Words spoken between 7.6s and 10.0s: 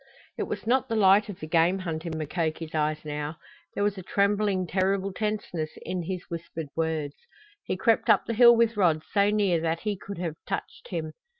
He crept up the hill with Rod so near that he